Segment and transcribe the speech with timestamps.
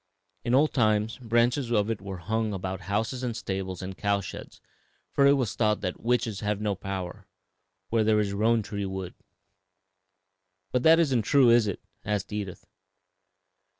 [0.43, 4.59] In old times branches of it were hung about houses and stables and cow sheds,
[5.11, 7.27] for it was thought that "'witches have no power
[7.89, 9.13] Where there is roan tree wood.'"
[10.71, 12.65] "But that isn't true, is it?" asked Edith.